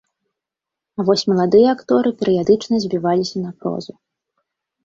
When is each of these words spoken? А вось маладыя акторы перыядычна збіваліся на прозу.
А 0.99 1.05
вось 1.09 1.25
маладыя 1.33 1.67
акторы 1.77 2.09
перыядычна 2.21 2.75
збіваліся 2.87 3.37
на 3.45 3.51
прозу. 3.59 3.93